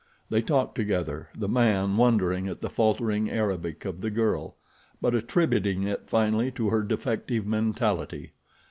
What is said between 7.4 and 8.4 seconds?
mentality.